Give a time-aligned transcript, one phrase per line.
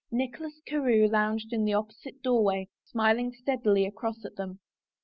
[0.09, 4.59] Nicholas Carewe lounged in an opposite doorway, smiling steadily across at them.